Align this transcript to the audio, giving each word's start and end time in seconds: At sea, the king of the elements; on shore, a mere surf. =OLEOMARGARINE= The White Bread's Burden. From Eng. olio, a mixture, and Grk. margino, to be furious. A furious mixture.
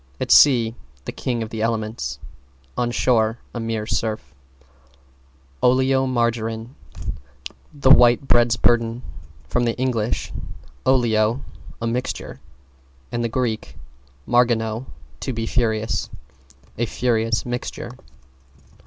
At 0.19 0.31
sea, 0.31 0.73
the 1.05 1.11
king 1.11 1.43
of 1.43 1.51
the 1.51 1.61
elements; 1.61 2.17
on 2.75 2.89
shore, 2.89 3.37
a 3.53 3.59
mere 3.59 3.85
surf. 3.85 4.33
=OLEOMARGARINE= 5.61 6.73
The 7.71 7.91
White 7.91 8.27
Bread's 8.27 8.57
Burden. 8.57 9.03
From 9.47 9.67
Eng. 9.67 9.93
olio, 10.87 11.45
a 11.79 11.85
mixture, 11.85 12.39
and 13.11 13.23
Grk. 13.31 13.75
margino, 14.27 14.87
to 15.19 15.33
be 15.33 15.45
furious. 15.45 16.09
A 16.79 16.87
furious 16.87 17.45
mixture. 17.45 17.91